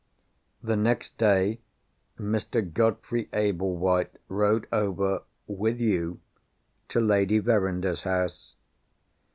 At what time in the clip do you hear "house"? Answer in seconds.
8.01-8.55